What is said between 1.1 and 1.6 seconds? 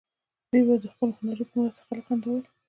هنرونو په